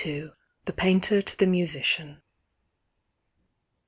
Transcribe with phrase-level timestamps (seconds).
[0.03, 0.33] I30)
[0.65, 2.23] THE PAINTER TO THE MUSICIAN.